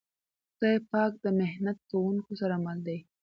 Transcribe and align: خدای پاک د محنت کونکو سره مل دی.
خدای 0.53 0.77
پاک 0.91 1.11
د 1.23 1.25
محنت 1.39 1.77
کونکو 1.89 2.31
سره 2.41 2.55
مل 2.65 2.77
دی. 2.87 2.97